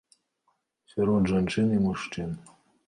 Сярод 0.93 1.31
жанчын 1.35 1.67
і 1.77 1.87
мужчын. 1.87 2.29